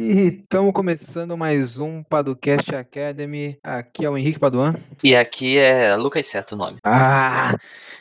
[0.00, 3.58] E estamos começando mais um Paducast Academy.
[3.64, 4.76] Aqui é o Henrique Paduan.
[5.02, 6.78] E aqui é Lucas Seto o nome.
[6.84, 7.56] Ah,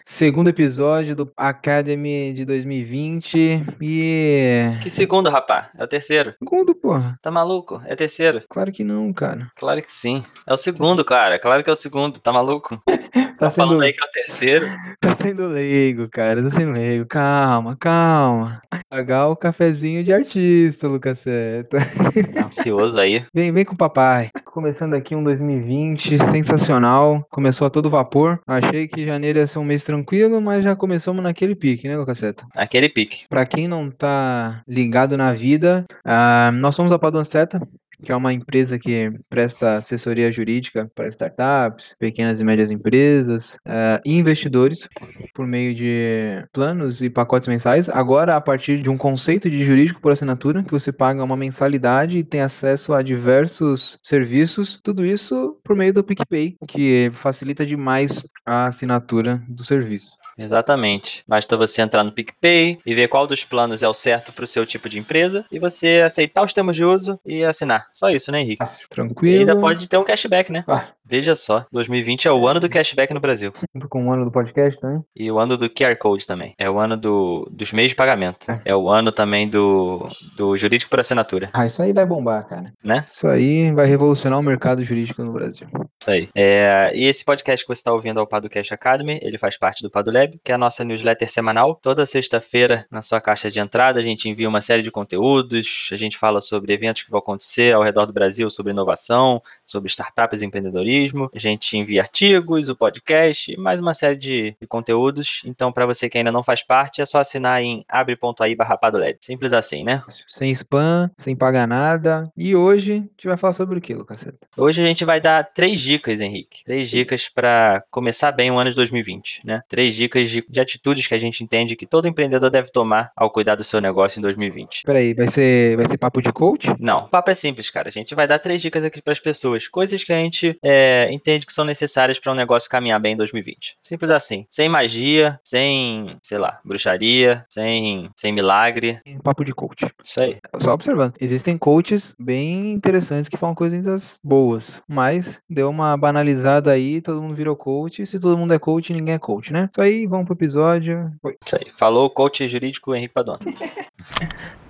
[0.05, 4.61] segundo episódio do Academy de 2020 e...
[4.83, 5.71] Que segundo, rapá?
[5.75, 6.35] É o terceiro.
[6.37, 7.17] Segundo, porra.
[7.19, 7.81] Tá maluco?
[7.83, 8.43] É terceiro.
[8.47, 9.51] Claro que não, cara.
[9.55, 10.23] Claro que sim.
[10.45, 11.39] É o segundo, cara.
[11.39, 12.19] Claro que é o segundo.
[12.19, 12.79] Tá maluco?
[13.37, 14.65] Tá Tá falando sendo, aí que é o terceiro.
[14.99, 16.41] tá sendo leigo, cara.
[16.41, 17.05] Tá sendo leigo.
[17.05, 18.61] Calma, calma.
[18.89, 21.77] Pagar o cafezinho de artista, Lucas Seta.
[22.33, 23.23] Tá ansioso aí.
[23.33, 24.29] Vem, vem com o papai.
[24.45, 27.25] Começando aqui um 2020 sensacional.
[27.29, 28.39] Começou a todo vapor.
[28.47, 32.45] Achei que janeiro ia ser um mês tranquilo, mas já começamos naquele pique, né, Lucaseta?
[32.55, 33.25] Aquele pique.
[33.29, 37.61] Pra quem não tá ligado na vida, ah, nós somos a Paduan Seta,
[38.03, 44.01] que é uma empresa que presta assessoria jurídica para startups, pequenas e médias empresas ah,
[44.05, 44.87] e investidores
[45.33, 47.89] por meio de planos e pacotes mensais.
[47.89, 52.17] Agora, a partir de um conceito de jurídico por assinatura, que você paga uma mensalidade
[52.17, 58.23] e tem acesso a diversos serviços, tudo isso por meio do PicPay, que facilita demais
[58.45, 60.17] a assinatura do serviço.
[60.37, 61.23] Exatamente.
[61.27, 64.65] Basta você entrar no PicPay e ver qual dos planos é o certo pro seu
[64.65, 67.87] tipo de empresa e você aceitar os termos de uso e assinar.
[67.91, 68.57] Só isso, né, Henrique?
[68.59, 69.39] Fácil, E tranquilo.
[69.39, 70.63] ainda pode ter um cashback, né?
[70.67, 73.53] Ah, Veja só, 2020 é o ano do cashback no Brasil.
[73.73, 75.03] junto com o ano do podcast também.
[75.15, 76.53] E o ano do QR Code também.
[76.57, 78.51] É o ano do, dos meios de pagamento.
[78.51, 78.61] É.
[78.65, 82.73] É o ano também do, do jurídico por assinatura, Ah, isso aí vai bombar, cara.
[82.83, 83.05] né?
[83.07, 85.67] Isso aí vai revolucionar o mercado jurídico no Brasil.
[86.01, 86.29] Isso aí.
[86.35, 89.81] É, e esse podcast que você está ouvindo é o Paducast Academy, ele faz parte
[89.81, 91.75] do Padulab, que é a nossa newsletter semanal.
[91.81, 95.95] Toda sexta-feira, na sua caixa de entrada, a gente envia uma série de conteúdos, a
[95.97, 100.41] gente fala sobre eventos que vão acontecer ao redor do Brasil, sobre inovação, sobre startups
[100.41, 100.96] e empreendedorismo.
[101.35, 105.41] A gente envia artigos, o podcast e mais uma série de, de conteúdos.
[105.45, 108.77] Então, para você que ainda não faz parte, é só assinar em abre.ai barra.
[109.19, 110.03] Simples assim, né?
[110.27, 112.31] Sem spam, sem pagar nada.
[112.37, 114.37] E hoje a gente vai falar sobre o que, Lucaseta?
[114.55, 116.63] Hoje a gente vai dar três dicas, Henrique.
[116.63, 119.61] Três dicas para começar bem o ano de 2020, né?
[119.67, 123.29] Três dicas de, de atitudes que a gente entende que todo empreendedor deve tomar ao
[123.29, 124.83] cuidar do seu negócio em 2020.
[124.85, 126.67] Peraí, vai ser, vai ser papo de coach?
[126.79, 127.89] Não, o papo é simples, cara.
[127.89, 130.86] A gente vai dar três dicas aqui para as pessoas, coisas que a gente é,
[131.11, 133.77] entende que são necessárias para um negócio caminhar bem em 2020.
[133.81, 138.99] Simples assim, sem magia, sem, sei lá, bruxaria, sem, sem milagre.
[139.23, 139.87] Papo de coach.
[140.03, 140.37] Isso aí.
[140.59, 141.13] Só observando.
[141.19, 144.81] Existem coaches bem interessantes que falam coisas boas.
[144.87, 148.05] Mas deu uma banalizada aí, todo mundo virou coach.
[148.05, 149.69] Se todo mundo é coach, ninguém é coach, né?
[149.71, 151.11] Isso aí, vamos pro episódio.
[151.21, 151.37] Foi.
[151.45, 151.71] Isso aí.
[151.71, 153.39] Falou o coach jurídico Henrique Padona.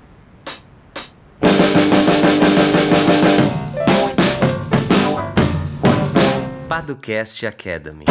[6.77, 8.05] Paducast Academy.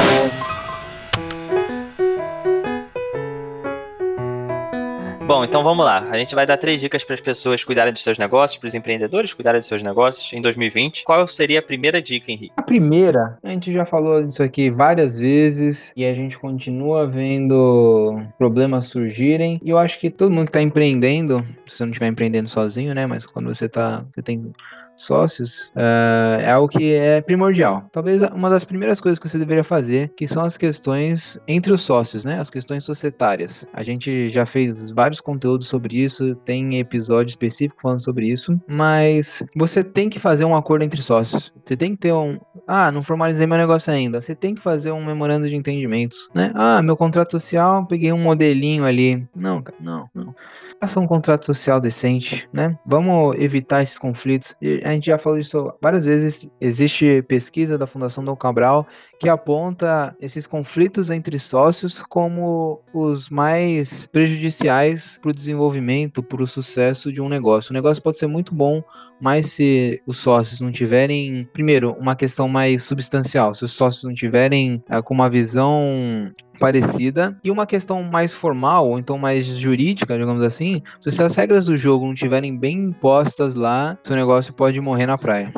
[5.24, 6.00] Bom, então vamos lá.
[6.10, 8.74] A gente vai dar três dicas para as pessoas cuidarem dos seus negócios, para os
[8.74, 11.04] empreendedores cuidarem dos seus negócios em 2020.
[11.04, 12.54] Qual seria a primeira dica, Henrique?
[12.56, 18.20] A primeira, a gente já falou disso aqui várias vezes e a gente continua vendo
[18.36, 19.60] problemas surgirem.
[19.62, 22.92] E eu acho que todo mundo que está empreendendo, se você não estiver empreendendo sozinho,
[22.96, 23.06] né?
[23.06, 24.52] Mas quando você tá, você tem
[24.96, 27.88] sócios, ah, é algo que é primordial.
[27.92, 31.82] Talvez uma das primeiras coisas que você deveria fazer, que são as questões entre os
[31.82, 32.38] sócios, né?
[32.40, 33.66] As questões societárias.
[33.72, 39.42] A gente já fez vários conteúdos sobre isso, tem episódio específico falando sobre isso, mas
[39.56, 41.52] você tem que fazer um acordo entre sócios.
[41.64, 44.20] Você tem que ter um, ah, não formalizei meu negócio ainda.
[44.20, 46.52] Você tem que fazer um memorando de entendimentos, né?
[46.54, 49.26] Ah, meu contrato social, peguei um modelinho ali.
[49.34, 50.34] Não, cara, não, não.
[50.80, 52.78] Faça um contrato social decente, né?
[52.84, 54.54] Vamos evitar esses conflitos.
[54.84, 56.48] A gente já falou isso várias vezes.
[56.60, 58.86] Existe pesquisa da Fundação Dom Cabral
[59.18, 66.46] que aponta esses conflitos entre sócios como os mais prejudiciais para o desenvolvimento, para o
[66.46, 67.70] sucesso de um negócio.
[67.70, 68.82] O negócio pode ser muito bom,
[69.20, 74.14] mas se os sócios não tiverem, primeiro, uma questão mais substancial, se os sócios não
[74.14, 80.18] tiverem ah, com uma visão parecida e uma questão mais formal ou então mais jurídica,
[80.18, 84.80] digamos assim, se as regras do jogo não estiverem bem impostas lá, seu negócio pode
[84.80, 85.52] morrer na praia.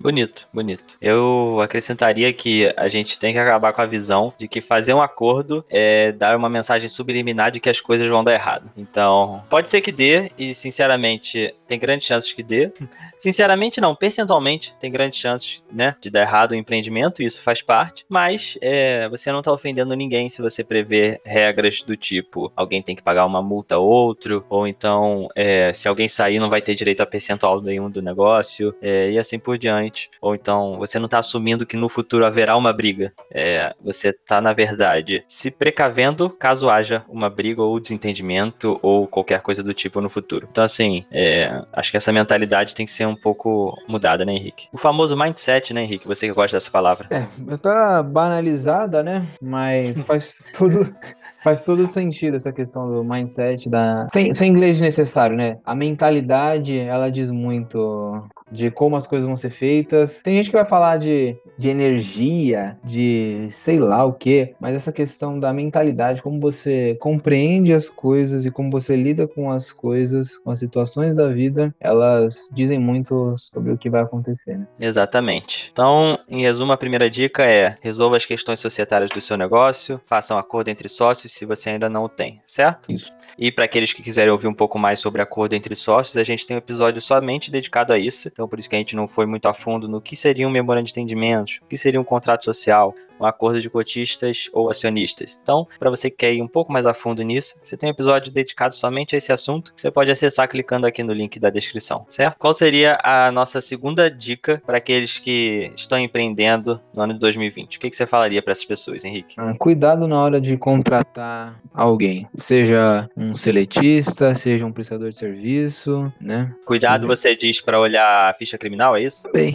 [0.00, 0.96] Bonito, bonito.
[0.98, 5.02] Eu acrescentaria que a gente tem que acabar com a visão de que fazer um
[5.02, 8.70] acordo é dar uma mensagem subliminar de que as coisas vão dar errado.
[8.78, 12.72] Então, pode ser que dê, e sinceramente, tem grandes chances que dê.
[13.18, 17.60] Sinceramente, não, percentualmente, tem grandes chances, né, de dar errado o empreendimento, e isso faz
[17.60, 22.82] parte, mas é, você não tá ofendendo ninguém se você prever regras do tipo alguém
[22.82, 26.62] tem que pagar uma multa a outro, ou então é, se alguém sair não vai
[26.62, 29.89] ter direito a percentual nenhum do negócio, é, e assim por diante.
[29.90, 30.10] Importante.
[30.20, 33.12] Ou então, você não está assumindo que no futuro haverá uma briga.
[33.30, 39.42] É, você está, na verdade, se precavendo caso haja uma briga ou desentendimento ou qualquer
[39.42, 40.48] coisa do tipo no futuro.
[40.50, 44.68] Então, assim, é, acho que essa mentalidade tem que ser um pouco mudada, né, Henrique?
[44.72, 46.06] O famoso mindset, né, Henrique?
[46.06, 47.08] Você que gosta dessa palavra.
[47.10, 49.26] É, tá banalizada, né?
[49.42, 50.94] Mas faz tudo.
[51.42, 54.06] Faz todo sentido essa questão do mindset, da.
[54.10, 55.58] Sem, sem inglês necessário, né?
[55.64, 60.20] A mentalidade, ela diz muito de como as coisas vão ser feitas.
[60.22, 64.92] Tem gente que vai falar de, de energia, de sei lá o que, mas essa
[64.92, 70.38] questão da mentalidade, como você compreende as coisas e como você lida com as coisas,
[70.38, 74.58] com as situações da vida, elas dizem muito sobre o que vai acontecer.
[74.58, 74.66] Né?
[74.80, 75.70] Exatamente.
[75.72, 80.34] Então, em resumo, a primeira dica é resolva as questões societárias do seu negócio, faça
[80.34, 82.90] um acordo entre sócios se você ainda não o tem, certo?
[82.92, 83.12] Isso.
[83.38, 86.46] E para aqueles que quiserem ouvir um pouco mais sobre acordo entre sócios, a gente
[86.46, 88.30] tem um episódio somente dedicado a isso.
[88.40, 90.50] Então, por isso que a gente não foi muito a fundo no que seria um
[90.50, 95.38] memorando de entendimentos, o que seria um contrato social, um acordo de cotistas ou acionistas.
[95.42, 97.92] Então, para você que quer ir um pouco mais a fundo nisso, você tem um
[97.92, 101.50] episódio dedicado somente a esse assunto que você pode acessar clicando aqui no link da
[101.50, 102.38] descrição, certo?
[102.38, 107.76] Qual seria a nossa segunda dica para aqueles que estão empreendendo no ano de 2020?
[107.76, 109.34] O que, que você falaria para essas pessoas, Henrique?
[109.36, 116.12] Ah, cuidado na hora de contratar alguém, seja um seletista, seja um prestador de serviço,
[116.20, 116.54] né?
[116.64, 119.28] Cuidado, você diz para olhar a ficha criminal, é isso?
[119.32, 119.52] Bem,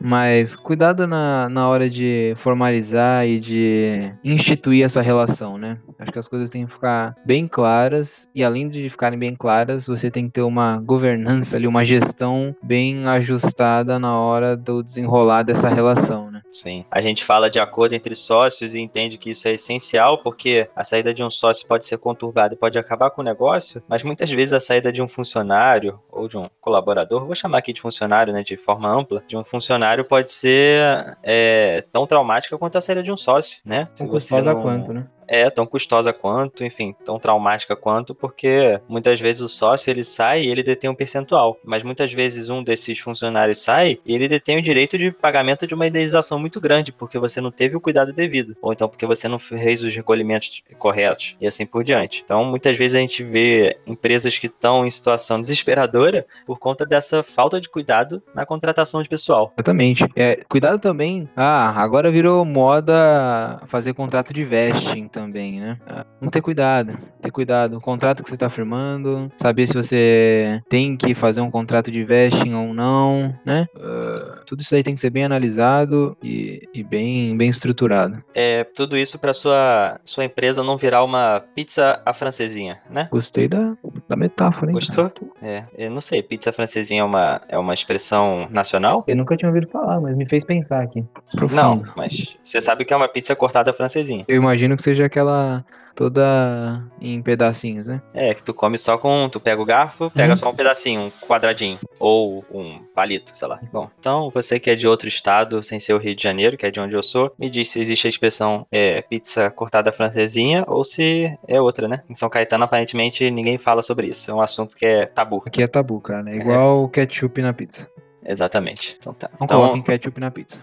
[0.00, 5.78] mas cuidado na, na hora de formalizar e de instituir essa relação, né?
[5.98, 9.86] Acho que as coisas têm que ficar bem claras e além de ficarem bem claras,
[9.86, 15.42] você tem que ter uma governança ali, uma gestão bem ajustada na hora do desenrolar
[15.42, 16.42] dessa relação, né?
[16.52, 16.84] Sim.
[16.90, 20.84] A gente fala de acordo entre sócios e entende que isso é essencial porque a
[20.84, 24.30] saída de um sócio pode ser conturbada e pode acabar com o negócio, mas muitas
[24.30, 28.32] vezes a saída de um funcionário ou de um colaborador, vou chamar aqui de funcionário,
[28.32, 33.02] né, de forma ampla, de um funcionário pode ser é, tão traumática quanto a saída
[33.02, 33.88] de um sócio, né?
[33.94, 34.62] Se você não...
[34.62, 35.06] quanto, né?
[35.28, 40.42] É tão custosa quanto, enfim, tão traumática quanto, porque muitas vezes o sócio ele sai
[40.42, 44.58] e ele detém um percentual, mas muitas vezes um desses funcionários sai e ele detém
[44.58, 48.12] o direito de pagamento de uma indenização muito grande, porque você não teve o cuidado
[48.12, 52.22] devido, ou então porque você não fez os recolhimentos corretos e assim por diante.
[52.24, 57.22] Então, muitas vezes a gente vê empresas que estão em situação desesperadora por conta dessa
[57.22, 59.52] falta de cuidado na contratação de pessoal.
[59.56, 60.06] Exatamente.
[60.16, 61.28] É, cuidado também.
[61.36, 65.76] Ah, agora virou moda fazer contrato de vesting também, né?
[66.20, 67.78] Não ter cuidado, ter cuidado.
[67.78, 72.04] O contrato que você está firmando, saber se você tem que fazer um contrato de
[72.04, 73.66] vesting ou não, né?
[73.74, 78.22] Uh, tudo isso aí tem que ser bem analisado e, e bem, bem estruturado.
[78.32, 83.08] É, tudo isso para sua sua empresa não virar uma pizza à francesinha, né?
[83.10, 83.76] Gostei da,
[84.08, 84.74] da metáfora, hein?
[84.74, 85.10] Gostou?
[85.42, 89.04] É, eu não sei, pizza francesinha é uma, é uma expressão nacional?
[89.08, 91.04] Eu nunca tinha ouvido falar, mas me fez pensar aqui.
[91.32, 91.56] Profundo.
[91.56, 94.24] Não, mas você sabe que é uma pizza cortada francesinha.
[94.28, 95.64] Eu imagino que seja aquela
[95.98, 98.00] toda em pedacinhos, né?
[98.14, 99.28] É, que tu come só com.
[99.28, 100.36] Tu pega o garfo, pega hum.
[100.36, 101.80] só um pedacinho, um quadradinho.
[101.98, 103.58] Ou um palito, sei lá.
[103.72, 106.64] Bom, então você que é de outro estado, sem ser o Rio de Janeiro, que
[106.64, 110.64] é de onde eu sou, me diz se existe a expressão é, pizza cortada francesinha
[110.68, 112.04] ou se é outra, né?
[112.08, 114.30] Em São Caetano, aparentemente, ninguém fala sobre isso.
[114.30, 115.42] É um assunto que é tabu.
[115.44, 116.30] Aqui é tabu, cara.
[116.30, 116.88] É igual é.
[116.90, 117.90] ketchup na pizza.
[118.28, 118.94] Exatamente.
[119.00, 119.30] Então tá.
[119.40, 120.62] Não então, coloquem ketchup na pizza.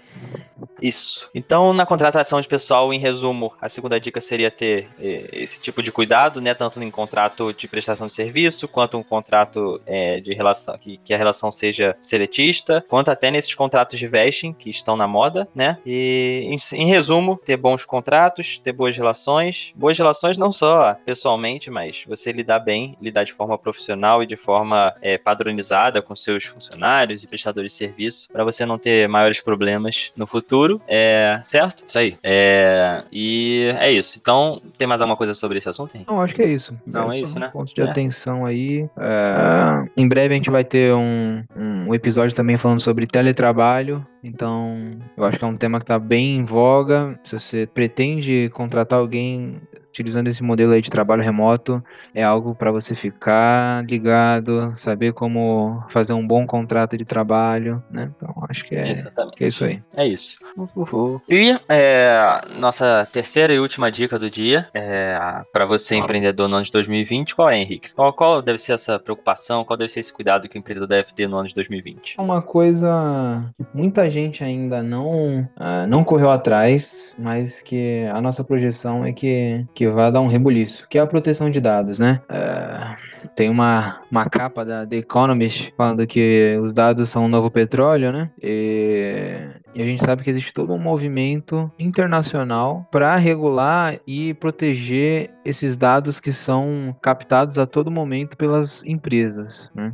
[0.81, 1.29] Isso.
[1.33, 5.81] Então, na contratação de pessoal, em resumo, a segunda dica seria ter eh, esse tipo
[5.81, 6.53] de cuidado, né?
[6.53, 11.13] Tanto em contrato de prestação de serviço, quanto um contrato eh, de relação, que, que,
[11.13, 15.77] a relação seja seletista, quanto até nesses contratos de vesting que estão na moda, né?
[15.85, 19.73] E, em, em resumo, ter bons contratos, ter boas relações.
[19.75, 24.35] Boas relações não só pessoalmente, mas você lidar bem, lidar de forma profissional e de
[24.35, 29.41] forma eh, padronizada com seus funcionários e prestadores de serviço, para você não ter maiores
[29.41, 30.81] problemas no futuro.
[30.87, 31.83] É, certo?
[31.87, 32.17] Isso aí.
[32.23, 34.17] É, e é isso.
[34.21, 35.97] Então, tem mais alguma coisa sobre esse assunto?
[36.07, 36.77] Não, acho que é isso.
[36.85, 37.49] Não, é, é isso, né?
[37.51, 37.85] Pontos de é.
[37.85, 38.89] atenção aí.
[38.97, 44.05] É, em breve a gente vai ter um, um episódio também falando sobre teletrabalho.
[44.23, 47.19] Então, eu acho que é um tema que está bem em voga.
[47.23, 49.61] Se você pretende contratar alguém
[49.95, 51.81] utilizando esse modelo aí de trabalho remoto,
[52.13, 58.11] é algo para você ficar ligado, saber como fazer um bom contrato de trabalho, né?
[58.15, 59.81] Então, acho que é, que é isso aí.
[59.95, 60.39] É isso.
[60.75, 61.21] Uhul.
[61.29, 65.17] E é, nossa terceira e última dica do dia é
[65.53, 67.93] para você empreendedor no ano de 2020, qual é, Henrique?
[67.93, 71.13] Qual, qual deve ser essa preocupação, qual deve ser esse cuidado que o empreendedor deve
[71.13, 72.15] ter no ano de 2020?
[72.19, 78.43] Uma coisa que muita gente ainda não, uh, não correu atrás, mas que a nossa
[78.43, 82.21] projeção é que, que vai dar um rebuliço, que é a proteção de dados, né?
[82.29, 87.49] Uh, tem uma, uma capa da The Economist falando que os dados são o novo
[87.49, 88.29] petróleo, né?
[88.41, 89.37] E,
[89.75, 95.75] e a gente sabe que existe todo um movimento internacional para regular e proteger esses
[95.75, 99.69] dados que são captados a todo momento pelas empresas.
[99.75, 99.93] Né?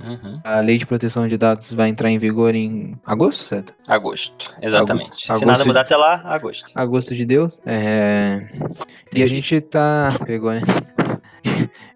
[0.00, 0.40] Uhum.
[0.42, 3.74] A lei de proteção de dados vai entrar em vigor em agosto, certo?
[3.86, 5.30] Agosto, exatamente.
[5.30, 6.70] Agosto, Se nada mudar até lá, agosto.
[6.74, 7.60] Agosto de Deus.
[7.66, 8.48] É...
[9.14, 10.18] E a gente tá.
[10.24, 10.62] Pegou, né?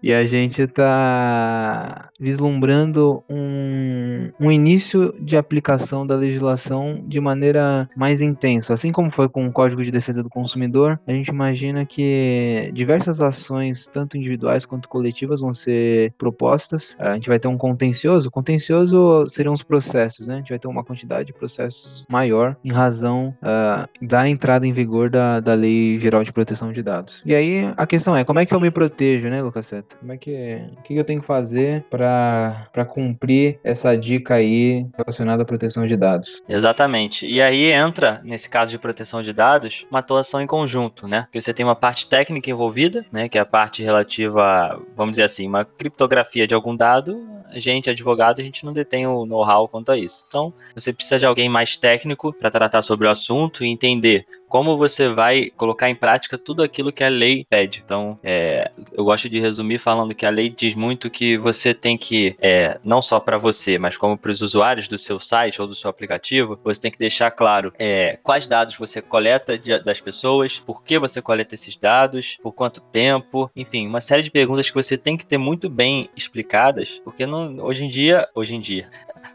[0.03, 8.19] E a gente está vislumbrando um, um início de aplicação da legislação de maneira mais
[8.19, 8.73] intensa.
[8.73, 13.21] Assim como foi com o Código de Defesa do Consumidor, a gente imagina que diversas
[13.21, 16.97] ações, tanto individuais quanto coletivas, vão ser propostas.
[16.99, 18.29] A gente vai ter um contencioso.
[18.29, 20.33] Contencioso seriam os processos, né?
[20.33, 24.73] A gente vai ter uma quantidade de processos maior em razão uh, da entrada em
[24.73, 27.23] vigor da, da Lei Geral de Proteção de Dados.
[27.25, 29.92] E aí a questão é, como é que eu me protejo, né, Lucas Seta?
[29.99, 30.59] Como é que.
[30.77, 35.95] O que eu tenho que fazer para cumprir essa dica aí relacionada à proteção de
[35.95, 36.41] dados?
[36.47, 37.25] Exatamente.
[37.25, 41.23] E aí entra, nesse caso de proteção de dados, uma atuação em conjunto, né?
[41.23, 43.29] Porque você tem uma parte técnica envolvida, né?
[43.29, 47.25] Que é a parte relativa, vamos dizer assim, uma criptografia de algum dado.
[47.49, 50.25] A gente, advogado, a gente não detém o know-how quanto a isso.
[50.27, 54.77] Então, você precisa de alguém mais técnico para tratar sobre o assunto e entender como
[54.77, 57.81] você vai colocar em prática tudo aquilo que a lei pede.
[57.83, 61.97] Então, é, eu gosto de resumir falando que a lei diz muito que você tem
[61.97, 65.67] que, é, não só para você, mas como para os usuários do seu site ou
[65.67, 69.99] do seu aplicativo, você tem que deixar claro é, quais dados você coleta de, das
[69.99, 74.69] pessoas, por que você coleta esses dados, por quanto tempo, enfim, uma série de perguntas
[74.69, 78.61] que você tem que ter muito bem explicadas, porque não, hoje em dia, hoje em
[78.61, 78.87] dia,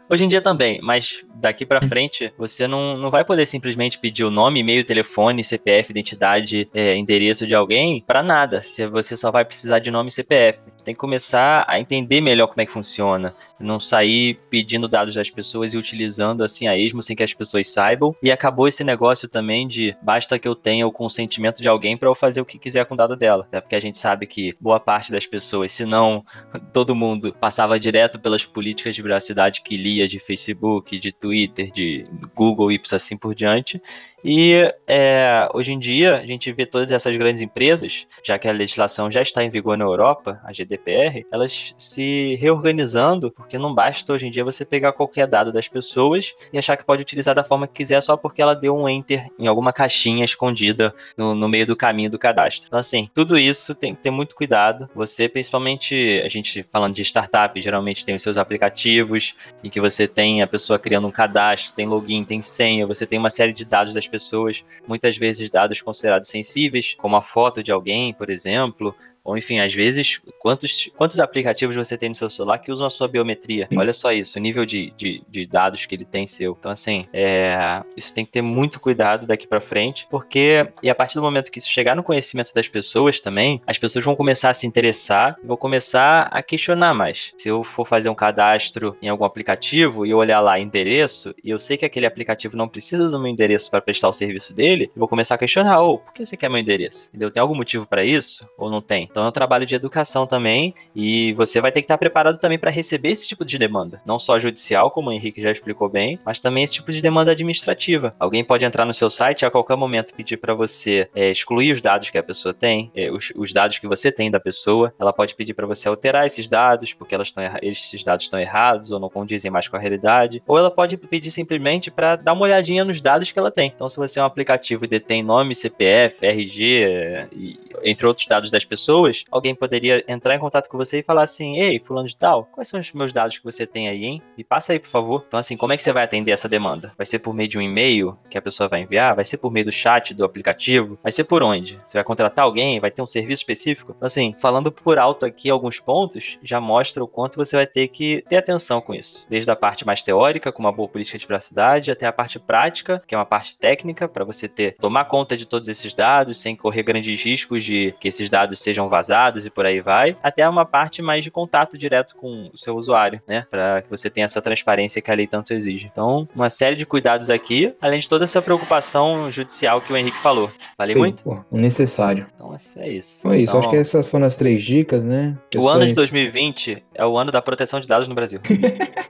[0.09, 4.23] Hoje em dia também, mas daqui para frente você não, não vai poder simplesmente pedir
[4.23, 8.61] o nome, e-mail, telefone, CPF, identidade, é, endereço de alguém para nada.
[8.61, 10.59] Você só vai precisar de nome e CPF.
[10.75, 15.15] Você tem que começar a entender melhor como é que funciona, não sair pedindo dados
[15.15, 18.15] das pessoas e utilizando assim a esmo sem que as pessoas saibam.
[18.21, 22.09] E acabou esse negócio também de basta que eu tenha o consentimento de alguém para
[22.09, 23.43] eu fazer o que quiser com o dado dela.
[23.43, 26.23] Até porque a gente sabe que boa parte das pessoas, se não
[26.73, 32.05] todo mundo, passava direto pelas políticas de privacidade que lia de Facebook, de Twitter, de
[32.35, 33.81] Google e assim por diante.
[34.23, 38.51] E é, hoje em dia a gente vê todas essas grandes empresas, já que a
[38.51, 44.27] legislação já está em vigor na Europa, a GDPR, elas se reorganizando, não basta hoje
[44.27, 47.67] em dia você pegar qualquer dado das pessoas e achar que pode utilizar da forma
[47.67, 51.65] que quiser só porque ela deu um enter em alguma caixinha escondida no, no meio
[51.65, 52.67] do caminho do cadastro.
[52.67, 54.89] Então, assim, tudo isso tem que ter muito cuidado.
[54.93, 60.07] Você, principalmente, a gente falando de startup, geralmente tem os seus aplicativos em que você
[60.07, 63.65] tem a pessoa criando um cadastro, tem login, tem senha, você tem uma série de
[63.65, 68.95] dados das pessoas, muitas vezes dados considerados sensíveis, como a foto de alguém, por exemplo,
[69.29, 72.89] ou enfim, às vezes, quantos, quantos aplicativos você tem no seu celular que usam a
[72.89, 73.67] sua biometria?
[73.75, 76.57] Olha só isso, o nível de, de, de dados que ele tem seu.
[76.59, 80.95] Então, assim, é, isso tem que ter muito cuidado daqui para frente, porque e a
[80.95, 84.49] partir do momento que isso chegar no conhecimento das pessoas também, as pessoas vão começar
[84.49, 87.31] a se interessar e vão começar a questionar mais.
[87.37, 91.51] Se eu for fazer um cadastro em algum aplicativo e eu olhar lá endereço, e
[91.51, 94.85] eu sei que aquele aplicativo não precisa do meu endereço para prestar o serviço dele,
[94.85, 97.09] eu vou começar a questionar, ou oh, por que você quer meu endereço?
[97.09, 97.29] Entendeu?
[97.29, 98.49] Tem algum motivo para isso?
[98.57, 99.03] Ou não tem?
[99.03, 102.37] Então, então é um trabalho de educação também e você vai ter que estar preparado
[102.37, 105.89] também para receber esse tipo de demanda, não só judicial, como o Henrique já explicou
[105.89, 108.15] bem, mas também esse tipo de demanda administrativa.
[108.17, 111.73] Alguém pode entrar no seu site e a qualquer momento pedir para você é, excluir
[111.73, 114.93] os dados que a pessoa tem, é, os, os, dados que você tem da pessoa.
[114.97, 118.89] Ela pode pedir para você alterar esses dados porque elas estão esses dados estão errados
[118.89, 122.43] ou não condizem mais com a realidade, ou ela pode pedir simplesmente para dar uma
[122.43, 123.73] olhadinha nos dados que ela tem.
[123.75, 128.25] Então, se você é um aplicativo e detém nome, CPF, RG, é, e, entre outros
[128.27, 131.79] dados das pessoas pessoas, alguém poderia entrar em contato com você e falar assim: Ei,
[131.79, 134.21] fulano de tal, quais são os meus dados que você tem aí, hein?
[134.37, 135.23] Me passa aí, por favor.
[135.27, 136.91] Então, assim, como é que você vai atender essa demanda?
[136.97, 139.15] Vai ser por meio de um e-mail que a pessoa vai enviar?
[139.15, 140.99] Vai ser por meio do chat do aplicativo?
[141.01, 141.79] Vai ser por onde?
[141.85, 142.79] Você vai contratar alguém?
[142.79, 143.93] Vai ter um serviço específico?
[143.95, 147.87] Então, assim, falando por alto aqui alguns pontos, já mostra o quanto você vai ter
[147.87, 149.25] que ter atenção com isso.
[149.29, 153.01] Desde a parte mais teórica, com uma boa política de privacidade, até a parte prática,
[153.07, 156.55] que é uma parte técnica, para você ter tomar conta de todos esses dados sem
[156.55, 160.47] correr grandes riscos de que esses dados sejam vazados vazados e por aí vai, até
[160.47, 163.45] uma parte mais de contato direto com o seu usuário, né?
[163.49, 165.89] Para que você tenha essa transparência que a lei tanto exige.
[165.91, 170.17] Então, uma série de cuidados aqui, além de toda essa preocupação judicial que o Henrique
[170.17, 170.49] falou.
[170.49, 171.23] Sim, muito?
[171.23, 172.27] Pô, necessário.
[172.35, 173.21] Então, é isso.
[173.21, 173.51] Foi isso.
[173.51, 175.37] Então, Acho que essas foram as três dicas, né?
[175.49, 175.73] Questões...
[175.73, 178.39] O ano de 2020 é o ano da proteção de dados no Brasil.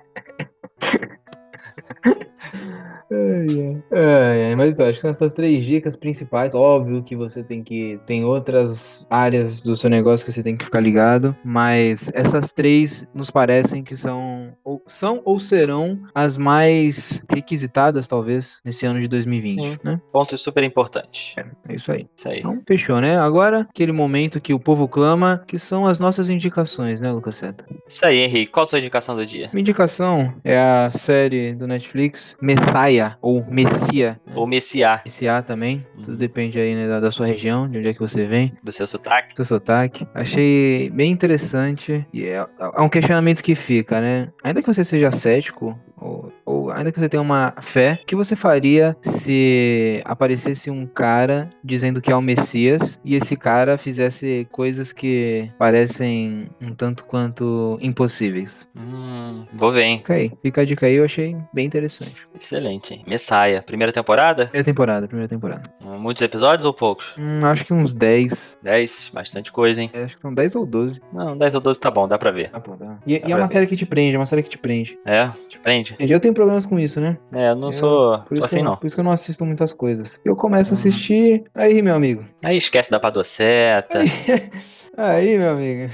[4.60, 7.98] mas então, acho que essas três dicas principais, óbvio que você tem que.
[8.06, 13.08] Tem outras áreas do seu negócio que você tem que ficar ligado, mas essas três
[13.14, 14.39] nos parecem que são
[14.90, 19.78] são ou serão as mais requisitadas, talvez, nesse ano de 2020, Sim.
[19.84, 20.00] né?
[20.12, 21.34] Ponto super importante.
[21.38, 22.08] É, é isso aí.
[22.16, 22.36] Isso aí.
[22.40, 23.18] Então, fechou, né?
[23.18, 27.66] Agora, aquele momento que o povo clama, que são as nossas indicações, né, Lucas Seta?
[27.88, 28.52] Isso aí, Henrique.
[28.52, 29.50] Qual a sua indicação do dia?
[29.54, 34.20] Minha indicação é a série do Netflix, Messiah, ou Messia.
[34.36, 36.18] O Messiá, Messiah também, tudo Uhum.
[36.18, 38.88] depende aí né, da, da sua região, de onde é que você vem, do seu
[38.88, 39.36] sotaque.
[39.36, 40.08] seu sotaque.
[40.14, 44.30] Achei bem interessante e é, é um questionamento que fica, né?
[44.44, 48.16] Ainda que você seja cético, ou, ou ainda que você tenha uma fé, o que
[48.16, 54.48] você faria se aparecesse um cara dizendo que é o Messias e esse cara fizesse
[54.52, 58.68] coisas que parecem um tanto quanto impossíveis?
[58.76, 59.98] Hum, vou ver, hein?
[60.00, 62.16] Fica aí, fica a dica aí, eu achei bem interessante.
[62.40, 63.04] Excelente, hein?
[63.08, 63.62] Messiah.
[63.62, 64.46] Primeira temporada?
[64.48, 65.64] Primeira temporada, primeira temporada.
[65.82, 67.06] Muitos episódios ou poucos?
[67.18, 68.58] Hum, acho que uns 10.
[68.62, 69.90] 10, bastante coisa, hein?
[69.94, 71.02] É, Acho que são 10 ou 12.
[71.14, 72.50] Não, 10 ou 12 tá bom, dá pra ver.
[72.54, 72.98] Ah, pô, dá.
[73.06, 73.54] E, e Dá é pra uma ver.
[73.54, 74.98] série que te prende, é uma série que te prende.
[75.06, 75.89] É, te prende.
[75.94, 76.14] Entendi.
[76.14, 77.18] Eu tenho problemas com isso, né?
[77.34, 78.76] É, eu não Eu- sou, Por sou isso, assim eu, não.
[78.78, 80.20] por isso que eu não assisto muitas coisas.
[80.24, 80.80] Eu começo a Hum.
[80.80, 82.26] assistir, aí, meu amigo.
[82.44, 84.00] Aí esquece da padoceta.
[84.00, 84.08] Aí,
[85.38, 85.92] meu amigo.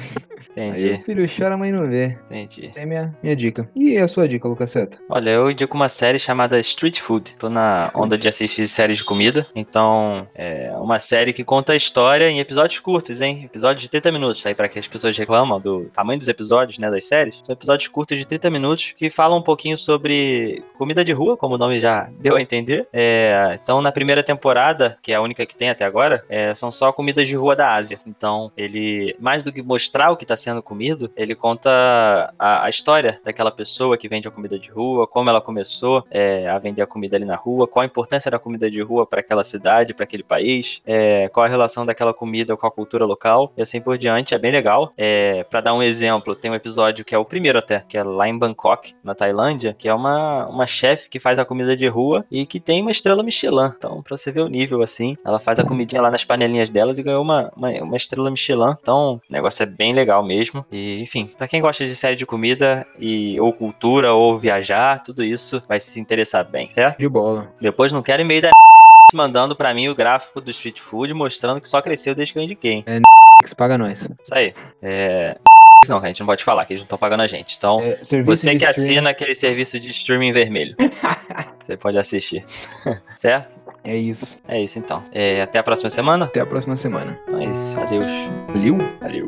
[0.58, 2.18] Aí Entendi, o filho chora, a mãe não vê.
[2.32, 2.72] entendi.
[2.76, 3.70] É minha, minha dica.
[3.76, 4.98] E a sua dica, Lucas Seta?
[5.10, 7.36] Olha, eu indico uma série chamada Street Food.
[7.38, 9.46] Tô na onda de assistir séries de comida.
[9.54, 13.44] Então, é uma série que conta a história em episódios curtos, hein?
[13.44, 14.46] Episódios de 30 minutos.
[14.46, 16.90] Aí, pra que as pessoas reclamam do tamanho dos episódios, né?
[16.90, 17.36] Das séries.
[17.44, 21.56] São episódios curtos de 30 minutos que falam um pouquinho sobre comida de rua, como
[21.56, 22.88] o nome já deu a entender.
[22.94, 26.72] É, então, na primeira temporada, que é a única que tem até agora, é, são
[26.72, 28.00] só comidas de rua da Ásia.
[28.08, 31.70] Então, ele, mais do que mostrar o que está sendo comido, ele conta
[32.38, 36.48] a, a história daquela pessoa que vende a comida de rua, como ela começou é,
[36.48, 39.20] a vender a comida ali na rua, qual a importância da comida de rua para
[39.20, 43.52] aquela cidade, para aquele país, é, qual a relação daquela comida com a cultura local
[43.58, 44.34] e assim por diante.
[44.34, 44.92] É bem legal.
[44.98, 48.04] É, para dar um exemplo, tem um episódio que é o primeiro até, que é
[48.04, 51.88] lá em Bangkok, na Tailândia, que é uma, uma chefe que faz a comida de
[51.88, 53.72] rua e que tem uma estrela Michelin.
[53.78, 56.98] Então, pra você ver o nível assim, ela faz a comidinha lá nas panelinhas delas
[56.98, 58.76] e ganhou uma, uma, uma estrela Michelin.
[58.86, 60.64] Então, o negócio é bem legal mesmo.
[60.72, 65.24] E, enfim, pra quem gosta de série de comida e ou cultura ou viajar, tudo
[65.24, 67.00] isso vai se interessar bem, certo?
[67.00, 67.52] De bola.
[67.60, 68.52] Depois não quero e-mail da
[69.12, 72.44] mandando pra mim o gráfico do Street Food mostrando que só cresceu desde que eu
[72.44, 72.74] indiquei.
[72.74, 73.02] hein?
[73.44, 74.02] Que paga nós.
[74.02, 74.54] Isso aí.
[74.84, 75.36] É...
[75.90, 77.56] Não, a gente não pode falar, que eles não estão pagando a gente.
[77.58, 80.76] Então, É, você que assina aquele serviço de streaming vermelho.
[81.66, 82.46] você pode assistir.
[83.18, 83.56] certo?
[83.86, 84.38] É isso.
[84.48, 85.04] É isso então.
[85.12, 86.26] É, até a próxima semana.
[86.26, 87.18] Até a próxima semana.
[87.28, 87.80] Então é isso.
[87.80, 88.12] Adeus.
[88.48, 88.78] Valeu?
[89.00, 89.28] Valeu.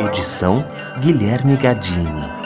[0.00, 0.60] Edição
[1.00, 2.41] Guilherme Gadini.